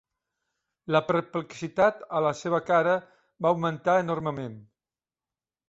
[0.95, 2.97] La perplexitat a la seva cara
[3.47, 4.59] va augmentar enormement.